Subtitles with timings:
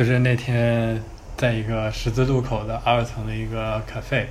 [0.00, 0.98] 就是那天
[1.36, 4.24] 在一个十字路口的二层的一个 cafe，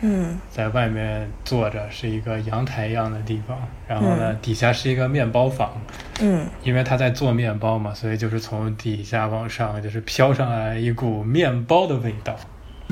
[0.00, 0.36] 嗯。
[0.50, 3.56] 在外面坐着是一个阳台一样的地方，
[3.86, 4.38] 然后呢、嗯。
[4.42, 5.80] 底下是一个面包房，
[6.20, 6.44] 嗯。
[6.64, 12.34] 因为他在做面包嘛，所以就是从底下往上就是飘上来一股面包的味道。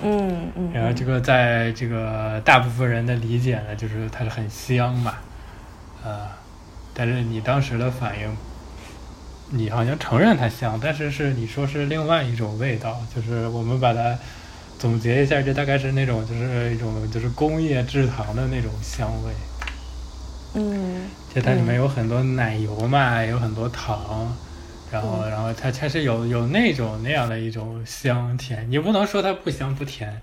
[0.01, 5.15] 嗯嗯，然后这个在这个大部分人的理解呢，就是它是很香嘛，
[6.05, 6.21] 呃，
[6.95, 8.37] 但是你当时的反应，
[9.55, 14.19] 你好像承认它香，但是是你说是另外一种味道，就是我们把它
[14.79, 19.33] 总结一下，这大概是那种就是一种就是工业制糖的那种香味，
[20.55, 24.35] 嗯其实它里面有很多奶油嘛，有很多糖。
[24.91, 25.31] 然后，嗯。
[25.31, 30.21] 然后它它是有有那种那样的一种香甜，你不能说它不香不甜，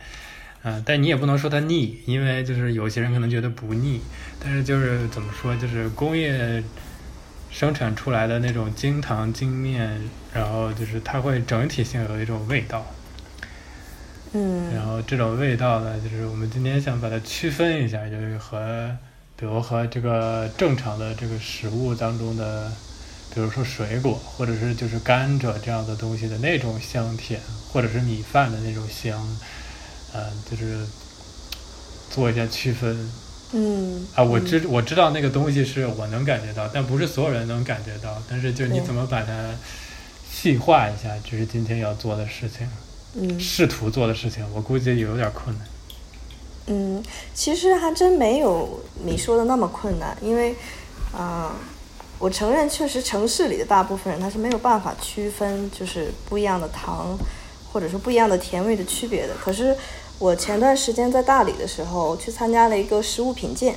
[0.64, 4.02] 嗯、但你也不能说它腻，因为就是有些人可能觉得不腻，
[4.40, 6.64] 但是就是怎么说，就是工业
[7.52, 10.02] 生产出来的那种精糖精面，
[10.34, 12.86] 然后就是它会整体性有一种味道，
[14.34, 14.74] 嗯。
[14.74, 18.96] 然嗯后这种味道呢，就是我们今天想把它区分一下，就是和
[19.36, 22.72] 比如和这个正常的这个食物当中的，
[23.34, 27.40] 比如说水果或者是就是甘蔗这样的东西的那种香甜，
[27.72, 29.20] 或者是米饭的那种香，
[30.14, 30.86] 呃，就是
[32.10, 33.10] 做一下区分
[33.52, 34.24] 嗯啊。
[34.24, 38.22] 我知我知道那个东西是我能感觉到，但不是所有人能感觉到。
[38.30, 39.52] 但是就你怎么把它
[40.32, 42.68] 细化一下，这是今天要做的事情。
[43.16, 45.68] 嗯试图做的事情，我估计有点困难。
[46.68, 50.54] 嗯，其实还真没有你说的那么困难，因为
[51.12, 51.56] 啊、
[52.20, 57.18] 我承认确实城市里的大部分人他是没有办法区分就是不一样的糖，
[57.74, 59.34] 或者说不一样的甜味的区别的。
[59.44, 59.76] 可是
[60.20, 63.74] 我前段时间在大理的时候去参加了一个食物品鉴，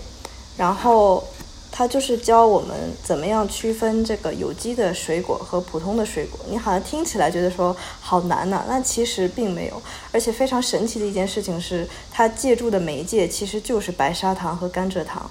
[0.56, 1.22] 然后
[1.70, 6.40] 他就是教我们怎么样区分这个有机的水果和普通的水果。
[6.50, 9.80] 你好像听起来觉得说好难呐、那其实并没有。
[10.10, 15.30] 而且非常神奇的一件事情是，他借助的媒介其实就是白砂糖和甘蔗糖。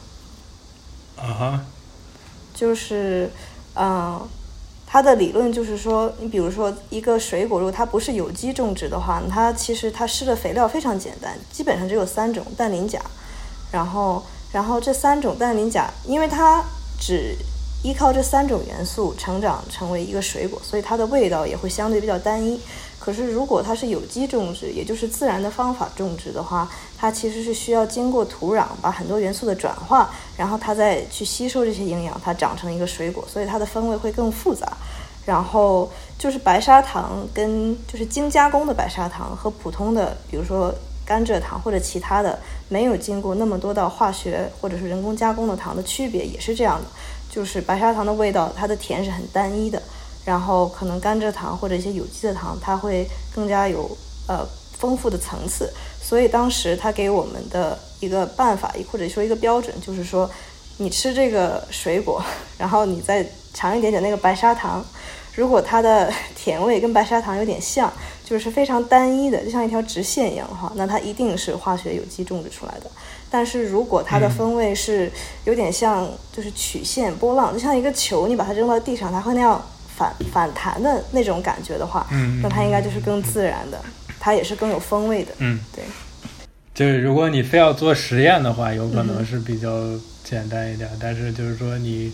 [1.18, 1.66] 啊哈，
[2.54, 3.30] 就是，
[3.76, 4.28] 嗯、
[4.94, 13.00] 它的理论就是说，你比如说一个水果，如果它不是有机种植的话，它其实它施的肥料非常简单，基本上只有三种氮磷钾，
[13.72, 16.62] 然后然后这三种氮磷钾，因为它
[17.00, 17.38] 只
[17.86, 22.60] 依靠这三种元素成长成为一个水果，所以它的味道也会相对比较单一。
[23.04, 30.08] 可是如果它是有机种植，也就是自然的方法种植的话，它其实是需要经过土壤把很多元素的转化，
[30.38, 34.78] 然后它再去吸收这些营养，它长成一个水果，所以它的风味会更复杂。
[35.26, 40.74] 然后就是白砂糖跟就是精加工的白砂糖和普通的，比如说
[41.06, 42.40] 甘蔗糖或者其他的
[42.70, 46.88] 没有经过那么多道化学或者是人工加工的糖的区别也是这样的，
[47.30, 49.82] 就是白砂糖的味道它的甜是很单一的，
[50.26, 53.90] 然后可能甘蔗糖或者一些有机的糖它会更加有
[54.28, 54.46] 呃
[54.78, 55.72] 丰富的层次，
[56.02, 60.30] 所以当时他给我们的一个办法或者说一个标准就是说，
[60.78, 62.24] 你吃这个水果，
[62.58, 64.84] 然后你再尝一点点那个白砂糖。
[65.34, 67.92] 如果它的 甜味跟白砂糖有点像，
[68.26, 72.92] 就是非常单一的，就像一条直线一样的话，那它一定是化学有机种植出来的。
[73.30, 75.10] 但是如果它的风味是
[75.46, 79.64] 有点像，就是曲线波浪，就像一个球，你把它扔到地上，它会那样
[80.02, 83.80] 反反弹的那种感觉的话，嗯那它应该就是更自然的，
[84.20, 85.32] 它也是更有风味的。
[85.38, 85.84] 嗯，对，
[86.74, 89.70] 就是如果你非要做实验的话，有可嗯能是比较
[90.24, 92.12] 简单一点，但是就是说你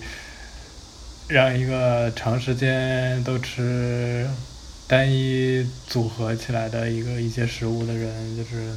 [1.29, 4.27] 让一个长时间都吃
[4.85, 8.73] 单一组合起来的一个一些食物的人，就是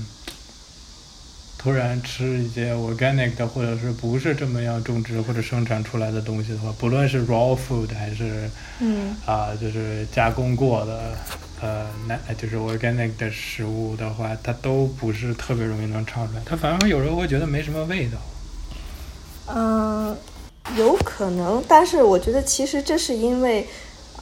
[1.62, 8.48] 突然吃一些 organic 的，或者是不是这么样种植或者生产出来的东西的话，不论是 raw food 还是
[8.78, 11.12] 嗯啊，就是加工过的，
[11.60, 18.16] 呃，那就是 organic 的食物的话，它都不是特别容易能尝出来，它反而有时候会觉得没什么味道。
[19.54, 20.16] 嗯，
[20.78, 23.68] 有可能，但是我觉得其实这是因为，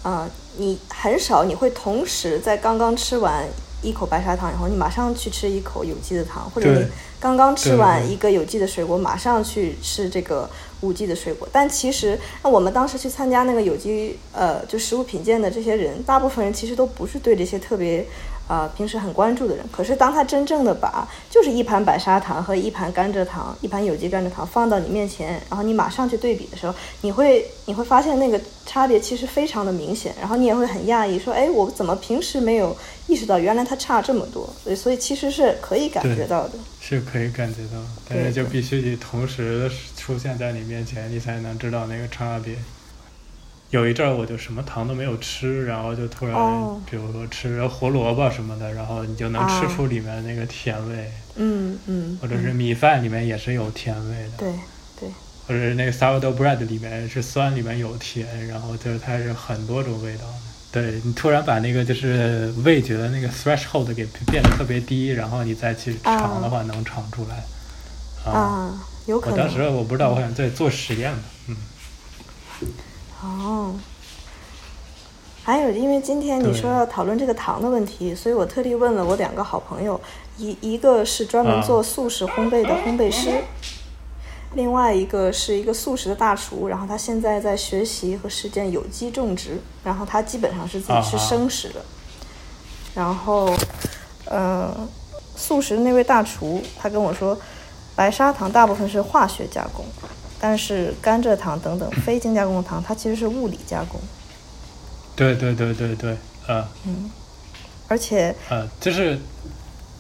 [0.03, 3.47] 呃，你很少你会同时在刚刚吃完
[3.83, 6.87] 一口白砂糖然后，你马上去吃一口有机的糖，或者你
[7.21, 10.49] 刚刚吃完一个有机的水果，马上去吃这个
[10.81, 11.49] 无机的水果。
[11.53, 18.07] 但其实，那我们当时去参加那个有机呃就食物品鉴的这些人，大部分人其实都不是对这些特别。
[18.49, 32.75] 啊、平时很关注的人，可是当他真正的把就是一盘白砂糖和一盘甘蔗糖、一盘有机甘蔗糖放到你面前，然后你马上去对比的时候，你会你会发现那个差别其实非常的明显，然后你也会很讶异，说，哎，我怎么平时没有
[33.07, 34.49] 意识到原来它差这么多？
[34.65, 36.55] 所以所以其实是可以感觉到的。
[36.81, 37.79] 是可以感觉到，
[38.09, 42.55] 但是就必须得同时出现在你面前，你才能知道那个差别。
[43.71, 46.81] 有一阵儿我就什么糖都没有吃，然后就突然哦。
[46.91, 54.39] 比如说吃胡萝卜什么的，然后你就能吃啊出里面那个甜味，嗯嗯，或者是米饭里面也是有甜味的。
[54.39, 54.53] 对
[54.99, 55.09] 对，
[55.47, 60.23] 或者是那个 sourdough bread 里面是酸，里面有甜，然后就是它是很多种味道。
[60.23, 60.33] 的。
[60.71, 68.31] 对你突然把那个就是味觉的那个 threshold 给变得特别低，然后你再去尝的话，能尝出来。
[68.31, 71.19] 啊，有可我当时我不知道，我想在做实验嘛，
[71.49, 71.57] 嗯，
[73.23, 73.75] 哦。
[75.43, 79.99] 还有，因为今天你说要讨论这个糖的问题，所以我特地问了我两个好朋友，
[80.37, 83.43] 一一个是专门啊做素食烘焙的烘焙师，
[84.55, 91.83] 另外一个是一个素食的大厨，然后他现在在学习和实践有机种植，然后他基本上是自己吃生食的。
[92.95, 93.51] 然后，
[94.27, 94.77] 呃，
[95.35, 97.39] 素食的那位大厨他跟我说，
[97.97, 99.83] 白砂糖大部分是化学加工，
[100.41, 104.01] 但是甘蔗糖等等非精加工的糖，它其实是物理加工，
[105.17, 106.17] 对对对对对，
[106.87, 107.11] 嗯。
[107.91, 109.19] 而且呃，就是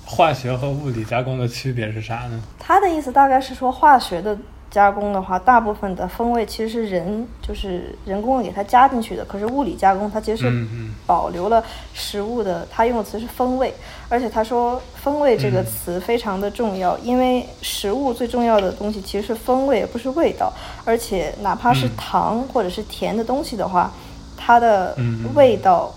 [0.04, 2.38] 化学和物理加工的区别是啥呢？
[2.58, 4.36] 他的意思大概是说，化学的
[4.70, 10.66] 加工的话，大部分的风味其实是人就是人工的给它加进去的，可是物理加工它其实是
[11.06, 13.72] 保留了食物的，它用的词是风味，
[14.08, 20.52] 而且他说风味这个嗯词非常的重要，因为食物最重要的东西其实是风味，而不是味道，
[20.84, 23.92] 而且哪怕是嗯糖或者是甜的东西的话，
[24.36, 24.96] 它的
[25.34, 25.92] 味道。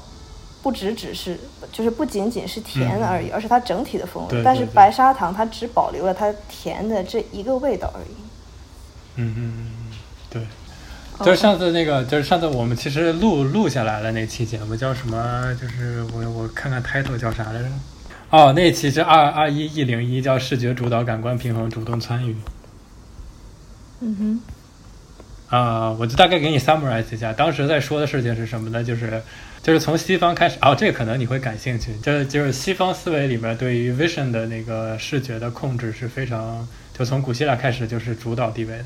[0.63, 1.39] 不只只是，
[1.71, 4.29] 就是不仅仅是甜嗯而已，而是它整体的风味。
[4.29, 8.13] 对对对但是白砂糖它只保留了它甜的这一个味道而已。
[9.15, 9.53] 嗯嗯嗯
[9.91, 9.97] 嗯，
[10.29, 10.41] 对。
[11.23, 15.55] 就是上次那个，就是上次我们其实录录下来了那期节目叫什么？
[15.61, 17.69] 就是我我看看 title 叫啥来着？
[18.31, 22.35] 哦，那期是二二一一零一，叫视觉主导，感官平衡，主动参与。
[23.99, 24.41] 嗯
[25.49, 28.83] 哼，啊、我就大概给你 summarize 一下，当时在说的事情是什么呢？
[28.83, 29.21] 就是
[29.61, 36.67] 就是从西方开始，哦，这个可能你会感兴趣，就是就是西方思维里面对于 vision 的那个视觉的控制是非常，
[37.01, 38.85] 就从古希腊开始就是主导地位的。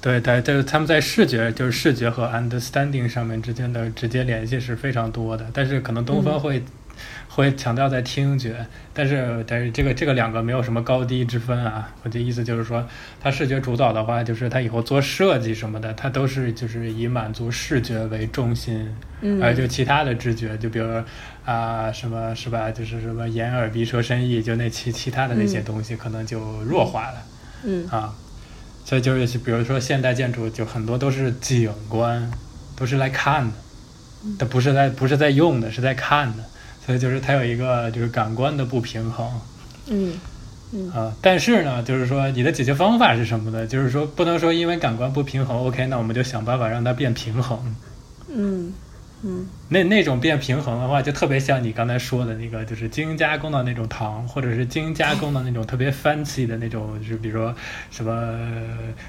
[0.00, 6.62] 对，对，就是他们在视觉，就是视觉和 understanding 上面之间的直接联系是非常多的，但是可能东方嗯会、
[7.28, 8.64] 会强调在听觉，
[8.94, 11.92] 但是但是这个这个两个没有什么高低之分啊。
[12.04, 12.86] 我的意思就是说，
[13.20, 18.88] 他视觉主导的话，就是他以后做设计什么的，他都是就是以满足视觉为中心，
[19.22, 21.02] 嗯而就其他的知觉，就比如
[21.44, 27.14] 啊、什么是吧，就是什么眼耳鼻舌身意，就那其其他的那些嗯东西可能就弱化了。
[27.16, 27.32] 嗯
[27.90, 28.14] 啊，
[28.84, 32.30] 所以就是比如说现代建筑就很多都是景观，
[32.76, 33.52] 都是来看的，
[34.24, 36.44] 嗯它不是在不是在用的，是在看的，
[36.84, 39.28] 所以就是它有一个就是感官的不平衡
[39.88, 40.18] 嗯
[40.92, 41.12] 啊。
[41.20, 43.66] 但是呢，就是说你的解决方法是什么呢？
[43.66, 47.76] 就是说不能说因为感官不平衡，OK，那我们就想办法让它变平衡。
[48.28, 48.72] 嗯
[49.22, 49.46] 嗯。
[49.68, 57.54] 那那种变平衡的话，就特别像你刚才说的那个，就是精加工的那种糖，或者是精加工的那种特别 fancy 的那种，就是比如说
[57.90, 58.38] 什么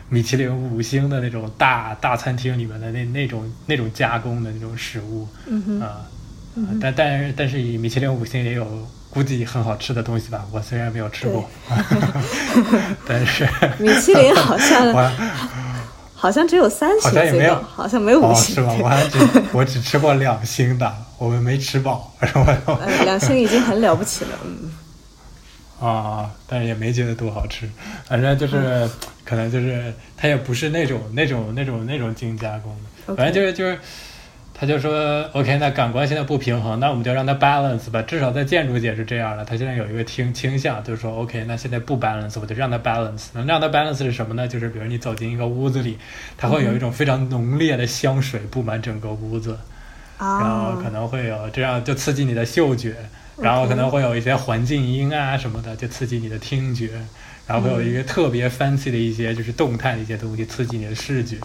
[0.09, 8.65] 米其林五星的那种大大餐厅里面的那那种那种加工的那种食物嗯但但是但是以米其林五星也有
[9.11, 11.47] 估计很好吃的东西吧，我虽然没有吃过，
[13.07, 15.11] 但是米其林好像我
[16.19, 18.55] 好像只有三星好像也没有，好像没有五哦星。
[18.55, 18.75] 是吧？
[18.81, 19.19] 我还只
[19.53, 22.33] 我只吃过两星的，我们没吃饱， 然
[22.65, 22.73] 后。
[22.81, 24.31] 呃，两星已经很了不起了。
[24.43, 24.71] 嗯
[25.79, 27.69] 啊，但是也没觉得多好吃，
[28.07, 28.89] 反正就是、
[29.23, 32.75] 可能就是它也不是那种那种那种那种精加工
[33.05, 33.79] 的，反正就是就是，
[34.59, 44.47] 他就说 OK，那感官现在不平衡，那我们就让它 balance 吧，至少在建筑界是这样的，他现在有一个倾倾向，就是说 OK，那现在不 balance，我就让它 balance，能让它 balance 是什么呢？
[44.47, 45.99] 就是比如你走进一个屋子里，
[46.37, 49.55] 它会有一种非常浓烈的香水布满整个屋子，
[50.17, 52.95] 然后啊可能会有这样就刺激你的嗅觉，
[53.39, 56.89] 然后可能会有一些环境音啊什么的，就刺激你的听觉，
[57.45, 61.37] 然后会有一个特别 fancy 的一些就是动态的一些东西刺激你的视觉，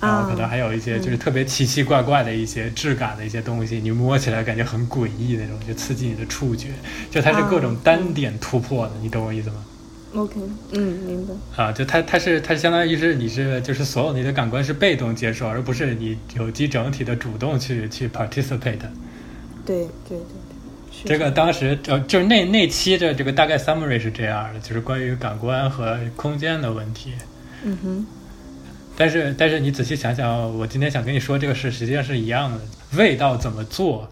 [0.00, 6.68] 然后可能还有一些就是特别奇奇怪怪的一些质感的一些东西，你摸起来感觉很诡异那种，就刺激你的触觉，
[7.10, 9.64] 就它是各种单点突破的，你懂我意思吗
[10.14, 10.40] ？，OK，
[10.72, 11.62] 嗯，明白。
[11.62, 18.78] 啊，就它它是它相当于是你是就是所有你的感官是被动接受，而不是你有机整体的主动去去 participate。
[19.66, 20.24] 对对对
[21.04, 27.12] 这个当时呃就是那那期的这个大概 summary 是这样的，就是关于感官和空间的问题。
[27.62, 28.06] 嗯哼，
[28.98, 32.58] 但是但是你仔细想想，我今天想跟你说这个事，实际上是一样的。
[32.96, 34.10] 味道怎么做，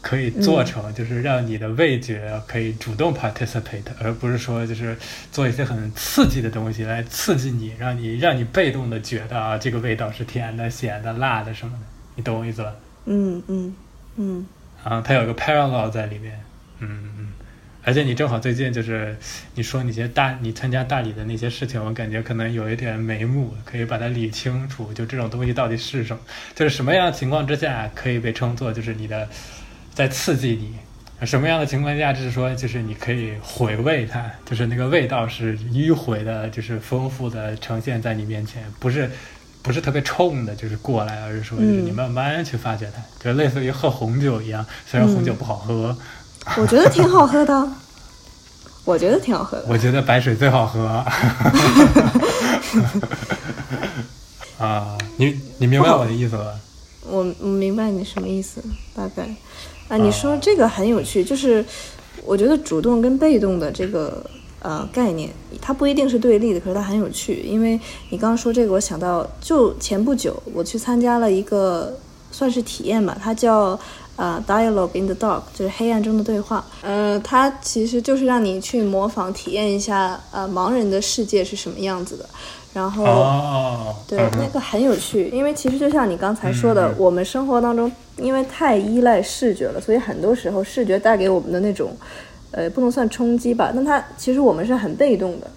[0.00, 4.96] 可以做成就是让你的味觉可以主动 participate，而不是说就是
[5.30, 11.84] 做一些很刺激的东西来刺激你，让你让你被动的觉得啊这个味道是甜的、咸的、辣的什么的。
[12.16, 12.74] 你懂我意思吧？
[13.04, 13.74] 嗯嗯
[14.16, 14.46] 嗯
[14.82, 16.40] 啊，它有一个 parallel 在里面，
[16.78, 17.26] 嗯嗯，
[17.82, 19.16] 而且你正好最近就是
[19.54, 26.22] 你说那些大你参加大理的那些事情，我感觉可能有一点眉目，可以把它理清楚，就这种东西到底是什么，
[26.54, 29.28] 就是什么样的情况之下可以被称作就是你的
[29.94, 30.74] 在刺激你。
[31.26, 39.10] 什么样的情况下，就是说，就是你可以回味它，就是那个味道是迂回的，就是丰富的呈现在你面前，不是
[39.60, 45.94] 不是特别冲的，就是过来，而是说，就是你慢慢去发掘它，就类似于喝红酒一样，虽然红酒不好喝，
[46.56, 47.68] 我觉得挺好喝的，
[48.84, 50.84] 我觉得挺好喝的，我觉得白水最好喝。
[54.58, 56.44] 啊，你你明白我的意思吧？
[57.08, 58.62] 我我明白你什么意思，
[58.94, 59.22] 大概。
[59.88, 61.64] 啊，你说这个很有趣，就是
[62.24, 64.22] 我觉得主动跟被动的这个
[64.60, 65.30] 呃概念，
[65.62, 67.40] 它不一定是对立的，可是它很有趣。
[67.40, 67.80] 因为
[68.10, 71.96] 你刚刚说这个，我想到就前不久我去参加了一个
[72.30, 73.80] 算是体验吧，它叫
[74.20, 76.62] 呃 Dialogue in the Dark，就是黑暗中的对话。
[76.82, 82.26] 呃，它其实就是让你去模仿体验一下呃盲人的世界是什么样子的。
[82.74, 91.96] 然后，对那个很有趣，因为其实就像你刚才说的，我们生活当中因为太依赖视觉了，所以很多时候视觉带给我们的那种，
[92.52, 95.50] 呃，不能算冲击吧，但它其实我们是很被动的，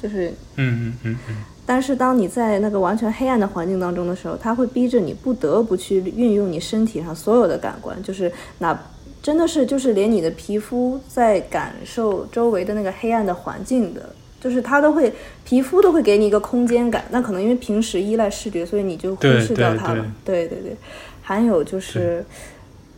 [0.00, 1.36] 就是，嗯嗯嗯嗯。
[1.70, 8.76] 但是当你在那个完全黑暗的环境当中的时候，它会逼着你不得不去运用你身体上所有的感官，就是那
[9.22, 14.00] 真的是就是连你的皮肤在感受周围的那个黑暗的环境的。
[14.40, 15.12] 就是它都会，
[15.44, 17.04] 皮肤都会给你一个空间感。
[17.10, 20.04] 那可能因为平时依赖视觉，所以你就忽视掉它了。
[20.24, 20.76] 对对对，
[21.22, 22.24] 还有就是，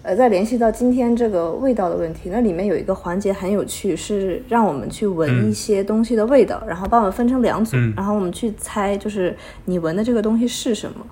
[0.02, 11.06] 呃，再联系到今天这个味道的问题，那里面有一个环节很有趣，是让我们去闻一些东西的味道，然后把我们分成两组，然后我们去猜，就是你闻的这个东西是什么。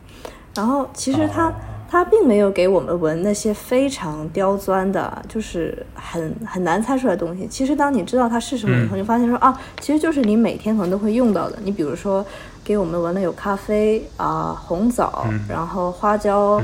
[0.54, 1.52] 然后其实它。
[1.92, 7.48] 它并没有给我们闻那些非常刁钻的，就是很很难猜出来的东西。
[7.48, 11.58] 其实当你知道它是什么以后，你发现说啊，其实就是你每天可能都会用到的。
[11.64, 12.24] 你比如说，
[12.62, 16.62] 给我们闻的有咖啡啊、红枣，然后花椒、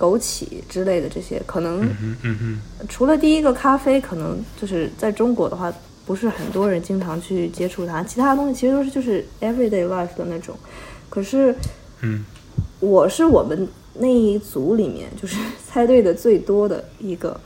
[0.00, 1.86] 枸杞之类的这些，可能
[2.88, 5.70] 除了第一个咖啡，可能就是在中国的话，
[6.06, 8.02] 不是很多人经常去接触它。
[8.02, 10.56] 其他的东西其实都是就是 everyday life 的那种。
[11.08, 11.54] 可是，
[12.00, 12.24] 嗯，
[12.80, 13.68] 我是我们。
[13.92, 15.36] 那一组里面就是
[15.68, 17.38] 猜对的最多的一个，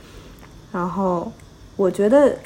[0.70, 1.32] 然后
[1.74, 2.36] 我觉得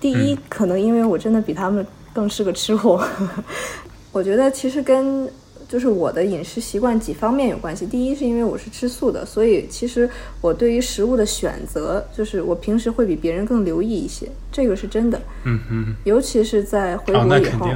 [0.00, 3.06] 第一可能因为我真的比他们更是个吃货，
[4.10, 5.30] 我觉得其实跟
[5.68, 7.86] 就是我的饮食习惯几方面有关系。
[7.86, 10.08] 第一是因为我是吃素的，所以其实
[10.40, 15.20] 我对于食物的选择，就是我平时会比别人更留意一些，这个是真的。
[15.44, 15.94] 嗯嗯。
[16.04, 17.68] 尤其是在回国以后，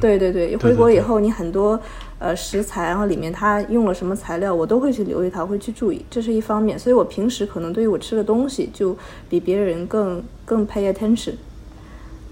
[0.00, 1.80] 对对对，回国以后你很多。
[2.20, 6.78] 呃，食材，然后里面它用了什么材料，我都会去留意它，会去注意，这是一方面。
[6.78, 8.94] 所以我平时可能对于我吃的东西，就
[9.30, 11.32] 比别人更更 pay attention。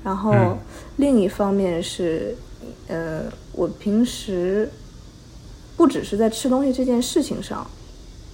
[0.04, 0.58] 然后
[0.96, 2.36] 另一方面是，
[2.88, 3.22] 呃，
[3.52, 4.68] 我平时
[5.78, 7.64] 不只是在吃东西这件事情上，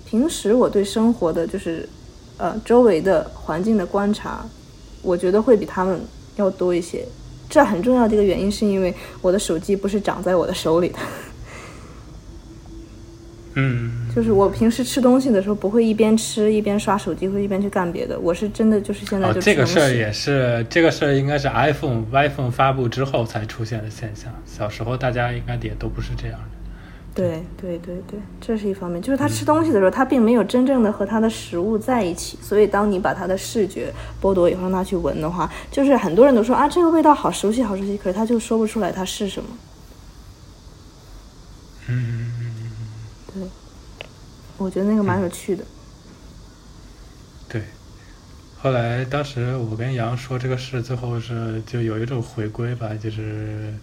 [0.06, 1.86] 平时我对生活的就是，
[2.38, 4.44] 呃，周围的环境的观察，
[5.02, 6.00] 我觉得会比他们
[6.36, 7.04] 要多一些。
[7.50, 10.98] 这很重要的一个原因是因为我的手机不是长在我的手里的。
[13.56, 18.18] 嗯， 就是我平时吃东西的时候不会一边吃一边刷手机，会一边去干别的。
[18.18, 24.32] 我是真的就是现在就这个事儿也是这个事儿，应该是 iPhone iPhone 发布之后才出现的现象。
[24.46, 26.63] 小时候大家应该也都不是这样的。
[27.14, 29.00] 对对对对，这是一方面。
[29.00, 32.36] 就是他吃东西的时候，他并没有真正的和他的食物在一起。
[32.42, 37.96] 所以当你把他的视觉剥夺以后，让他去闻的话，就是很多人都说啊，这个味道好熟悉，好熟悉。
[37.96, 39.48] 可是他就说不出来它是什么。
[41.88, 42.32] 嗯。
[43.32, 43.42] 对
[44.56, 45.64] 我觉得那个蛮有趣的。
[47.48, 47.62] 对，
[48.60, 53.74] 后来当时我跟杨说这个事，最后是就有一种回归吧，就是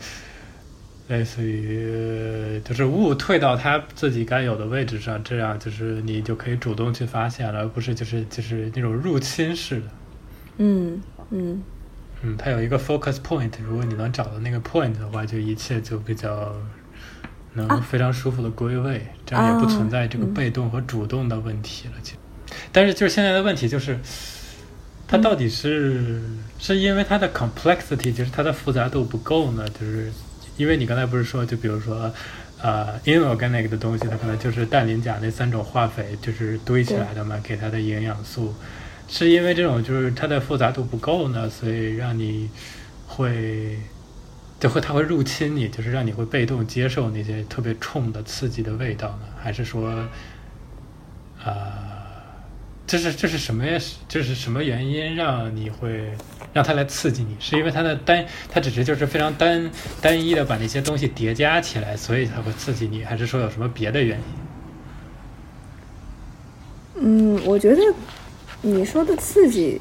[1.11, 9.87] 类似于就是物退到它自己该有的位置上，这样就是你就可以主动去发现了，而不是就是就是那种入侵式的。
[10.57, 11.61] 嗯嗯
[12.23, 16.55] 嗯，它有一个 focus point，如果你能找到那个 point 的话，就一切就比较。
[17.53, 21.95] 能非常舒服的归位，这样也不存在这个被动和主动的问题了。
[22.01, 22.13] 就，
[22.71, 23.99] 但是就是现在的问题就是，
[25.05, 26.21] 它到底是
[26.57, 29.67] 是因为它的 complexity，就是它的复杂度不够呢？
[29.77, 30.09] 就是
[30.57, 32.11] 因为你刚才不是说，就比如说，
[32.61, 38.53] 呃，inorganic 的东西，它可能就是氮磷钾那三种化肥就是堆起来的嘛，给它的营养素，
[39.07, 42.49] 是因为这种就是它的复杂度不够呢，所以让你
[43.07, 43.77] 会。
[44.59, 49.25] 就会，它会入侵你，就是让你会被动接受那些特别冲的刺激的味道呢？
[49.41, 49.89] 还是说，
[51.43, 51.90] 啊，
[52.91, 53.79] 这是这是什么呀？
[54.09, 56.11] 这是什么原因让你会
[56.51, 57.37] 让它来刺激你？
[57.39, 59.71] 是因为它的单，它只是就是非常单
[60.01, 64.17] 单一的把那些东西叠加起来，所以它会刺激你，还是说有什么别的原
[66.97, 67.37] 因？
[67.37, 67.81] 嗯，我觉得
[68.61, 69.79] 你说的刺激，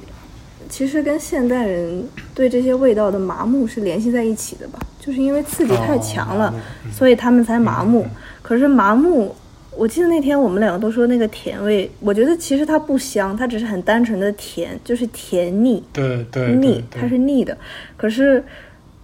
[0.69, 4.79] 其实跟现代人对这些味道的麻木是联系在一起的吧？
[5.01, 6.55] 就是因为刺激太强了，
[6.93, 8.07] 所以他们才麻木。
[8.41, 9.35] 可是麻木，
[9.77, 15.83] 我记得那天我们两个都说那个甜味，我觉得其实它不香，它只是很单纯的甜，就是甜腻。
[15.93, 17.57] 对对，腻，它是腻的。
[17.97, 18.45] 可是，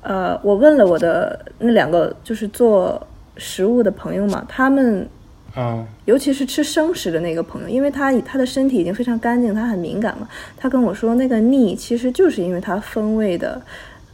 [0.03, 3.07] 呃，我问了我的那两个就是做
[3.37, 5.09] 食物的朋友嘛，他们。
[5.55, 10.29] 啊，尤其是吃生食的那个朋友，因为他他的身体已经非常干净，他很敏感嘛。
[10.55, 13.63] 他跟我说，那个腻其实就是因为它风味的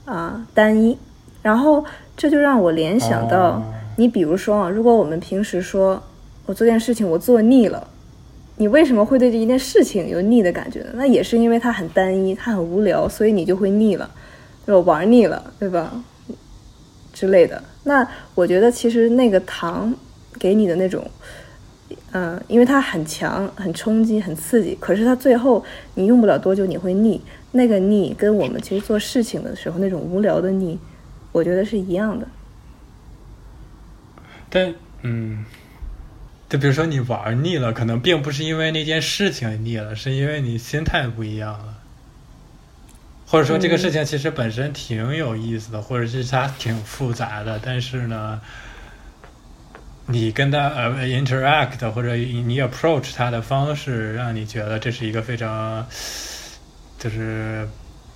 [0.05, 0.97] 啊单一。
[1.43, 1.85] 然后
[2.17, 3.61] 这就让我联想到，
[3.97, 6.01] 你比如说啊，如果我们平时说
[6.47, 7.89] 我做件事情我做腻了，
[8.57, 10.91] 你为什么会对这一件事情有腻的感觉呢？
[10.95, 14.11] 那也是因为它很单一，它很无聊，所以你就会腻了，
[14.67, 16.03] 就玩腻了，对吧？
[17.13, 17.63] 之类的。
[17.85, 19.95] 那我觉得其实那个糖。
[20.39, 21.09] 给你的那种，
[22.11, 25.63] 嗯，因为它很强、很冲击、很刺激，可是它最后
[25.95, 27.21] 你用不了多久你会腻。
[27.53, 30.77] 那个腻跟我们其实做事情的时候那种无聊的腻，
[31.31, 32.27] 我觉得是一样的。
[34.49, 35.45] 但嗯，
[36.53, 41.79] 就比如说你玩腻了，可能并不是因为那件事情腻了，是因为你心态不一样了，
[43.27, 48.39] 或者说这个事情其实本身挺有意思的，或者是它挺复杂的，但是呢。
[50.07, 55.87] 你跟他呃 interact 或者你 approach 他的方式，让你觉得这是一个非常，
[56.99, 57.67] 就是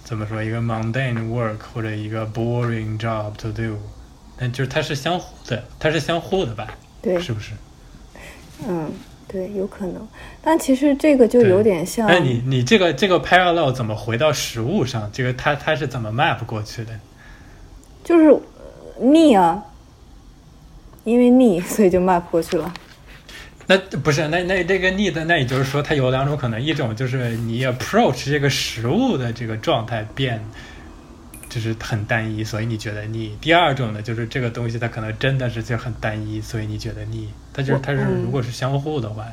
[0.03, 3.79] 怎么说一个 mundane work 或者一个 boring job to do，
[4.37, 6.77] 但就是它是相互的，它是相互的吧？
[7.01, 7.53] 对，是不是？
[8.69, 8.91] 嗯，
[9.27, 10.07] 对，有可能。
[10.41, 12.07] 但其实这个就有点像。
[12.07, 15.11] 哎，你你这个这个 parallel 怎么回到实物上？
[15.13, 16.93] 这个它它是怎么 map 过去的？
[18.05, 18.39] 就是
[19.01, 19.63] 腻啊。
[21.05, 22.75] 因为腻，所以就 map 过去了。
[23.69, 30.45] 那不是，那那这个腻的，那也就是说，它有两种可能，一种就是你 approach 这个食物的这个状态变，
[31.57, 37.29] 就是很单一，所以你觉得腻；第二种呢，就是这个东西它可能真的是就很单一，所以你觉得腻。
[37.55, 39.25] 它就是它是如果是相互的话。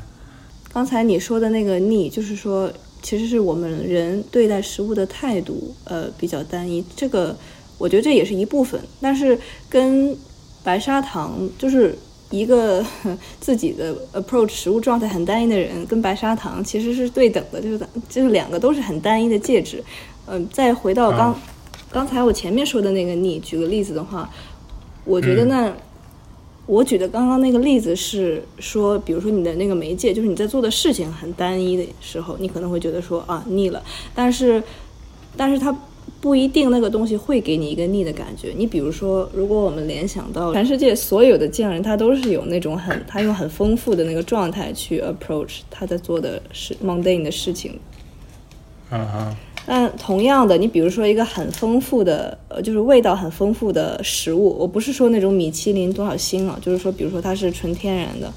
[0.74, 6.82] 刚才你说的那个腻，就是说其实是我们人对待食物的态度，呃，比较单一。
[6.96, 7.36] 这个
[7.78, 9.38] 我觉得这也是一部分，但是
[9.70, 10.18] 跟。
[10.66, 11.94] 白砂糖就是
[12.30, 12.82] 一个
[13.42, 19.84] 自己的 approach 食物状态很单一的人，跟白砂糖其实是对等的，就是就是两个都是很单一的介质。
[20.26, 21.38] 嗯，再回到刚
[21.94, 24.30] 刚才我前面说的那个逆，举个例子的话，
[25.06, 25.74] 我觉得呢，
[26.66, 33.82] 我举的刚刚那个例子是说，比如说你的那个媒介，就是你在做的事情很单一的时候，你可能会觉得说啊腻了，
[34.16, 34.62] 但是
[35.38, 35.74] 但是它。
[36.20, 38.54] 不一定那个东西会给你一个腻的感觉。
[38.56, 47.78] 你比如说，如果我们联想到全世界所有的匠人，他都是有那种很他用很丰富的那个状态去 approach 他在做的事 mundane 的事情。
[48.90, 49.36] 嗯嗯。
[49.66, 58.32] 但同样的，你比如说一个很丰富的，呃，就是味道很丰富的食物，我不是说那种米其林多少星啊，就是说，比如说它是纯天然的，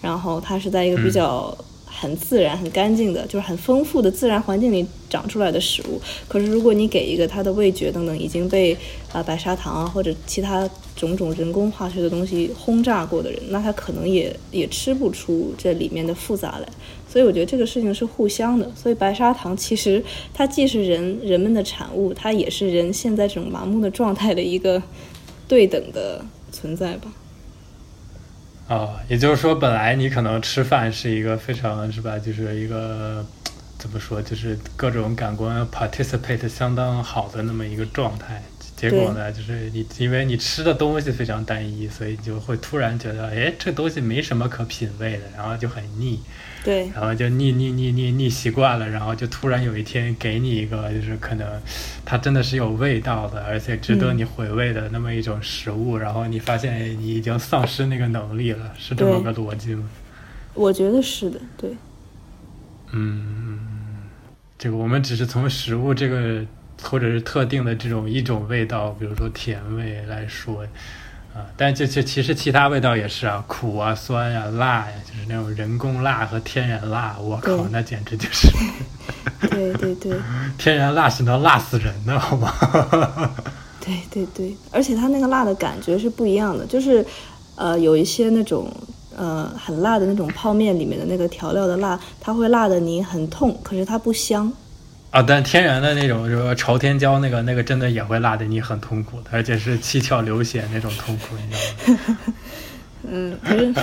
[0.00, 1.56] 然后它是在一个比较。
[1.92, 6.00] 很自然、很干净的，就是很丰富的自然环境里长出来的食物。
[6.26, 8.74] 可是，如果你给一个它的味觉等等已经被
[9.12, 10.66] 啊白砂糖啊或者其他
[11.00, 16.68] 种种人工化学的东西轰炸过的人，那他可能也也吃不出这里面的复杂来。
[17.08, 18.70] 所以，我觉得这个事情是互相的。
[18.76, 24.80] 所以，白砂糖其实它既是人人们的产物，它也是人现在这种麻木的状态的一个
[25.48, 27.10] 对等的存在吧。
[28.68, 33.26] 啊，也就是说，本来你可能吃饭是一个非常是吧，就是一个
[33.78, 38.42] 怎么说，就是各种感官 participate 相当好的那么一个状态。
[38.80, 46.18] 结果呢，就是你因为你吃的东西非常单一，所以就会突然觉得，哎，这东西没什么可品味的，然后就很腻。
[46.64, 51.60] 对，然后就腻腻腻腻腻习惯了，然后就突然有一天给你一个，就是可能
[52.06, 59.86] 它真的是有味道的，而且值得你回味的那么一种食物，然后你发现你已经丧失那个能力了，是这么个逻辑吗？
[60.54, 61.76] 我觉得是的，对。
[62.92, 63.58] 嗯，
[64.58, 66.44] 这个我们只是从食物这个
[66.82, 70.64] 或者是特定的这种一种味道，比如说甜味来说。
[71.32, 78.48] 啊，但这这其实其他味道也是啊，苦啊、酸呀、辣呀，就是那种人工辣和天然辣，我靠，那简直就是，
[79.48, 80.18] 对对对，
[80.58, 82.52] 天然辣是能辣死人的，好吗？
[83.80, 87.06] 对对对，而且它那个辣的感觉是不一样的，就是
[87.54, 88.68] 呃，有一些那种
[89.16, 94.52] 呃很辣的那种泡面里面的那个调料的辣，它会辣的你很痛，可是它不香。
[95.10, 102.18] 啊，但天然的那种，就是朝天椒那个那个真的也会辣的你很痛苦的，而且是七窍流血那种痛苦，你知道吗？
[103.10, 103.74] 嗯，可是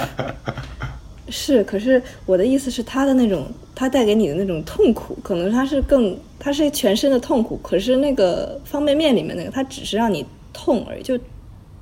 [1.30, 7.60] 是，可是我的意思是，它的那种，它带给你的那种痛苦，可能它是更，它是全身的痛苦。
[7.62, 11.20] 可是那个方便面里面那个，它只是让你痛而已，就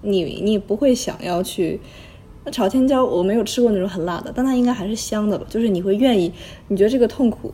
[0.02, 1.80] 你你不会想要去。
[2.44, 5.46] 那朝天椒我没有吃过那种很辣的，但它应该还是香的吧？
[5.50, 6.32] 就是你会愿意，
[6.68, 7.54] 你觉得这个痛苦，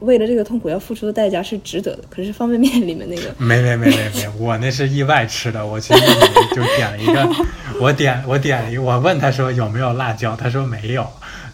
[0.00, 2.04] 为了这个痛苦要付出的代价是值得的。
[2.08, 5.92] 可是方便面里面那个，没没没没没， 我那是意外吃的，我去
[6.54, 7.28] 就点了一个，
[7.80, 11.06] 我点我点了一个，我问他说有没有辣椒，他说没有，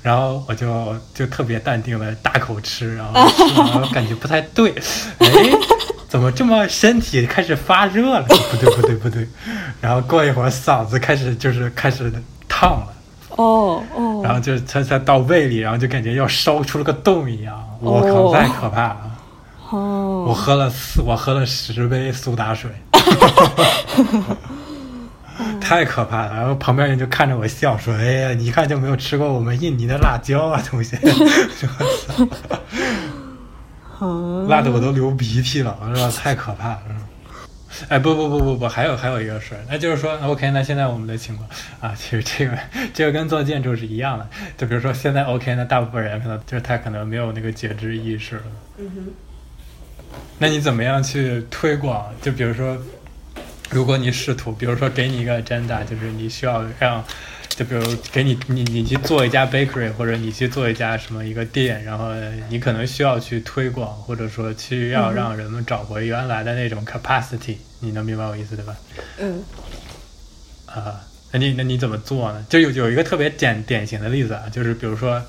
[0.03, 4.73] 然后我就就特别淡定的大口吃，然后吃完我感觉不太对，
[5.19, 5.29] 哎，
[6.09, 8.23] 怎么这么身体开始发热了？
[8.23, 9.27] 不对不对不对，
[9.81, 12.13] 然后过一会儿嗓子开始就是开始
[12.49, 12.94] 烫了。
[13.37, 18.97] 哦哦，然后就它它到胃里，然后就感觉要烧出了个洞一样，我靠，太可怕了！
[19.71, 22.71] 哦，我喝了四，我喝了十杯苏打水，
[25.61, 26.37] 太可怕了。
[26.37, 30.97] 然后旁边人就看着我笑，说：“哎呀，你一看就没有吃过我们印尼的辣椒啊，同学。
[34.49, 36.13] ”辣的我都流鼻涕了，是吧？
[36.17, 36.79] 太可怕了。
[37.89, 41.49] 哎，不不不不不，还有还有一个事儿，那就是说，OK，那现在我们的情况
[41.81, 42.59] 啊，其实这个
[42.93, 48.43] 这个跟做建筑是一样的，就比如说现在 OK，那大部分人可能就是他可能没有那个觉知意识了。
[48.79, 49.13] 嗯哼。
[50.39, 52.13] 那你怎么样去推广？
[52.23, 52.79] 就比如说，
[53.71, 57.05] 如果你试图，比如说给你一个 agenda，就是你需要让。
[57.57, 62.09] 就比如给你你你去做一家 bakery，或者你去做一家什么一个店，然后
[62.49, 68.77] 你可能需要去推广，或者说去要让人们找回原来的那种 capacity，你能明白我意思对吧？
[69.21, 69.43] 嗯。
[70.67, 72.45] 啊，那你那你怎么做呢？
[72.49, 75.23] 就有有一个特别典典型的例子啊，就是比如说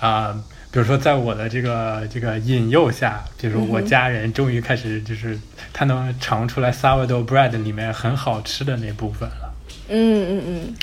[0.00, 0.32] 啊，
[0.72, 5.38] 比如说在我的这个这个引诱下，比如我家人终于开始就是
[5.72, 9.54] 他能尝出来 sourdough bread 里面很好吃的那部分了。
[9.88, 10.74] 嗯嗯嗯。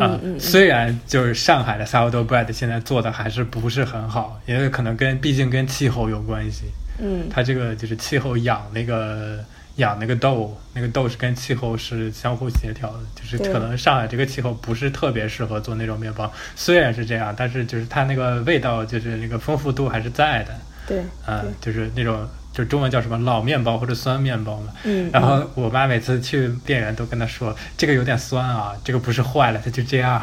[0.00, 6.64] 啊，虽然就是上海的 sourdough bread 现在做的还是不是很好，因为可能跟毕竟跟气候有关系。
[6.98, 9.44] 嗯，它这个就是气候养那个
[9.76, 16.32] 养那个豆，那个豆是跟气候是相互协调的，就是可能上海这个气候不是特别适合做那种面包。
[16.54, 20.54] 虽然是这样，但是就是它那个味道就是那个丰富度还是在的。
[20.86, 22.28] 对，啊，就是那种。
[22.52, 30.22] 就中文叫什么老面包或者酸面包嘛，嗯，然后我妈每次去店员都跟她说这个有点酸啊，这个不是坏了，它就这样，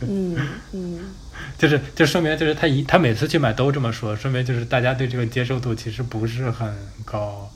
[0.00, 0.34] 嗯
[0.72, 1.00] 嗯，
[1.58, 7.50] 就是就说明就是他一他每次去买都这么说，说明就是大家对这个接受度其实不是很高，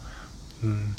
[0.60, 0.94] 嗯，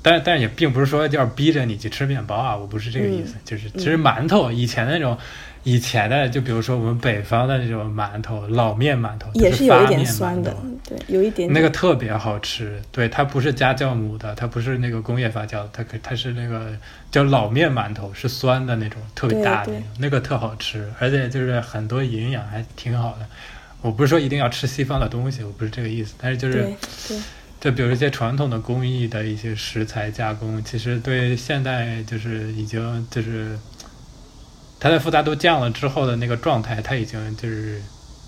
[0.00, 5.18] 但但也并不是说要逼着你去吃面包啊，我不是这个意思，就是其实馒头以前那种。
[5.64, 10.56] 以前的，就比如说我们北方的那种馒头，老面馒头也是有一点酸的，
[10.88, 12.82] 对，有一点那个特别好吃。
[12.90, 16.76] 对，它不是加酵母的，它不是那个工业发酵，它可它是那个
[17.12, 23.26] 叫老面馒头，是酸的那种，特别大的那个特好吃，而且就是很多营养，还挺好的。
[23.82, 26.72] 我不是说一定要吃西方的东西，我不是这个意思，但是就是
[27.08, 27.18] 对，
[27.60, 33.56] 就比如一些传统的工艺的一些食材加工，其实对现代就是已经就是。
[34.82, 37.80] 它的复杂度降了之后的那个状态，它已经就是，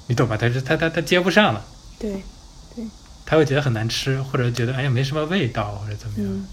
[0.07, 0.37] 你懂吧？
[0.37, 1.61] 它是它它它接不上了。
[1.99, 2.13] 对，
[2.77, 2.85] 对。
[3.27, 6.47] 他会觉得很难吃，或者觉得哎呀没什么味道，或者怎么样。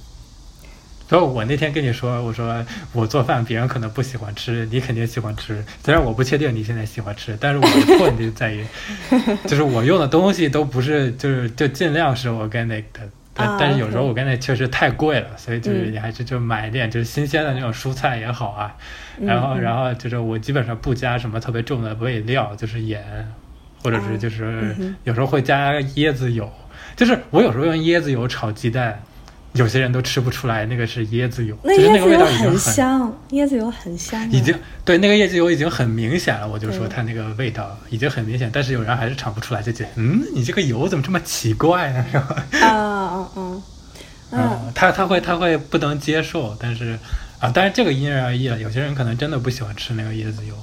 [1.08, 5.64] 所以，我那天跟你说，我说我做饭，别人可能不喜欢吃，你肯定喜欢吃。
[5.86, 8.66] 虽然我不确定你现在喜欢吃，但是我的破就在于，
[9.46, 13.08] 就是我用的东西都不是，就是就尽量是 organic 的。
[13.34, 18.76] 但但是有时候我跟那确实太贵了，所以就是你还是就买一点就是新鲜的那种蔬菜也好啊。
[19.20, 23.04] 然后然后就是我基本上不加什么特别重的味料，就是盐，
[23.84, 26.52] 或者是就是有时候会加椰子油。
[26.96, 29.02] 就是我有时候用椰子油炒鸡蛋。
[29.54, 36.48] 有些人都吃不出来那个是椰子油，那椰子油很香，椰子油很香，已经对那个椰子油已经很明显了。
[36.48, 42.06] 我就说它那个味道已经很明显，但是有人还是尝不出来，就觉得嗯，你这个油怎么这么奇怪呢？
[42.10, 42.46] 是吧？
[42.66, 43.62] 啊啊啊！
[44.32, 46.98] 嗯，他他会他会不能接受，但是
[47.40, 48.60] 啊，但是这个因人而异了。
[48.60, 50.56] 有些人可能真的不喜欢吃那个椰子油，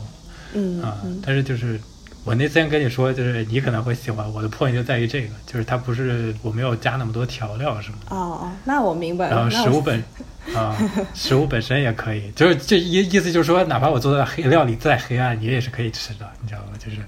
[0.55, 1.81] 嗯啊，但是就是。
[2.25, 7.97] 我那天跟你说，就是你可能会喜欢我的 point 就在于这个，就是它不是我没有加那么多调料，什么？
[8.11, 9.37] 哦哦，那我明白了。
[9.37, 10.05] 然后食物本
[10.55, 10.77] 啊，
[11.15, 16.73] 食物本身也可以，就是这意意思就是说，哪怕我做的黑料理再黑暗，你也是可以吃的，你知道吗？
[16.79, 16.99] 就是，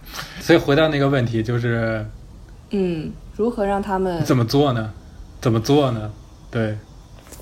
[0.41, 2.07] 所以回到那个问题，就是
[2.71, 4.91] 嗯，如何让他们怎么做呢？
[5.41, 6.11] 怎么做呢？
[6.51, 6.77] 对，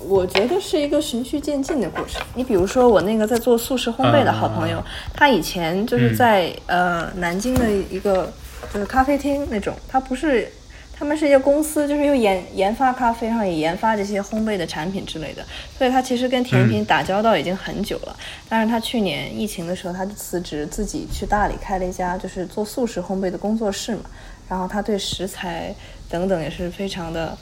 [0.07, 2.21] 我觉得是一个循序渐进的过程。
[2.35, 4.83] 你比如说，我那个在做素食烘焙的好朋友，
[5.13, 8.31] 他以前就是在呃南京的一个
[8.73, 10.51] 就是咖啡厅那种，他不是。
[10.91, 15.41] 他们是一个公司，就是又研研发咖啡，然后也研发这些烘焙的产品之类的，
[15.77, 18.13] 所以他其实跟甜品打交道已经很久了。
[18.49, 24.01] 但是他去年疫情的时候，他就辞职，自己去大理开了一家就是做素食烘焙的工作室嘛。
[24.49, 25.73] 然后他对食材
[26.09, 27.37] 等等也是非常的，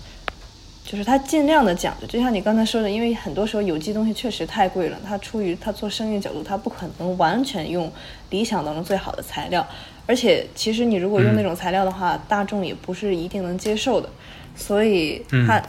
[0.89, 2.07] 就是他尽量的讲究。
[2.07, 7.91] 就像你刚才说的，因为很多时候有机东西确实太贵了，他出于他做生意角度，他不可能完全用
[8.29, 9.67] 理想当中最好的材料。
[10.05, 14.09] 而且，其实你如果用那种材料的话，大众也不是一定能接受的，
[14.55, 15.61] 所以他，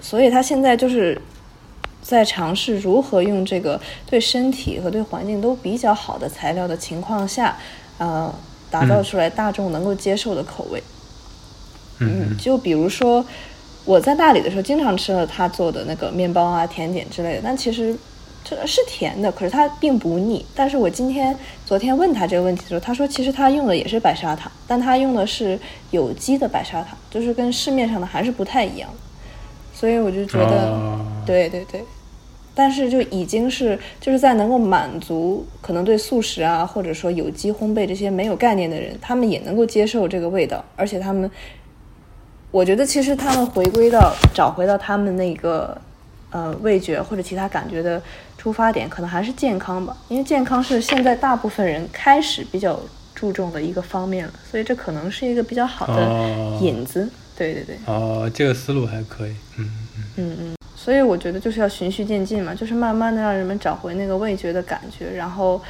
[0.00, 1.22] 所以他现在就是
[2.02, 7.56] 在尝试如何用这个对身体和对环境都比较好的材料的情况下，
[7.98, 8.34] 呃，
[8.68, 10.82] 打造出来大众能够接受的口味。
[12.00, 13.24] 嗯，就比如说
[13.84, 17.96] 我在大理的时候，经常吃了他做的那个面包啊、甜点之类的，但其实。
[18.44, 20.44] 这是甜的，可是它并不腻。
[20.52, 25.56] 但是我今天、昨天问他这个问题的时候，他说其实他用的也是白砂糖，但他用的是
[25.92, 28.90] 有机的白砂糖，就是跟市面上的还是不太一样。
[29.72, 30.76] 所以我就觉得，
[31.24, 31.84] 对对对，
[32.52, 41.30] 但是就已经是就是在能够满足可能对素食啊，或者说有机烘焙这些没有概念的人，他们也能够接受这个味道，而且他们，
[42.52, 45.76] 我觉得其实他们回归到找回到他们那个。
[46.34, 48.02] 呃，味觉或者其他感觉的
[48.38, 52.80] 出发点，可能还是健康吧，因为健康是现在大部分人开始比较
[53.14, 57.06] 注重的一个方面了，所以这可能是一个比较好的引子。
[57.36, 57.76] 对对对。
[57.84, 59.32] 哦，这个思路还可以。
[59.58, 60.54] 嗯嗯嗯嗯。
[60.74, 65.60] 所以我觉得就是要循序渐进嘛，就是慢慢的让人们找回那个味觉的感觉，然后，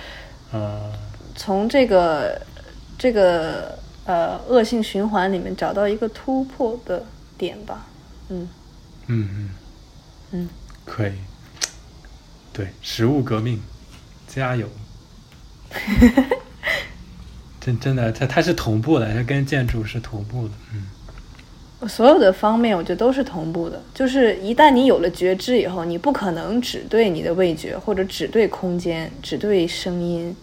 [0.53, 0.93] 呃，
[1.35, 2.41] 从这个
[2.97, 7.05] 这个呃恶性循环里面找到一个突破的
[7.37, 7.87] 点吧。
[8.29, 8.49] 嗯
[9.07, 9.51] 嗯嗯。
[10.35, 10.49] 嗯，
[10.87, 11.13] 可以，
[12.55, 13.61] 对，食物革命，
[14.27, 14.67] 加油！
[17.61, 21.89] 真真的，它它是同步的，它跟建筑是同步的，嗯。
[21.89, 23.83] 所有的方面，我觉得都是同步的。
[23.93, 30.35] 就是一旦你有了觉知以后，你不可能只对你的味觉或者只对空间、只对声音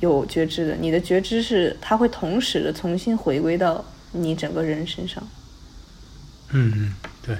[0.00, 0.74] 有觉知的。
[0.76, 5.26] 你的觉知是它会同时的重新回归到你整个人身上。
[6.50, 7.36] 嗯嗯，对。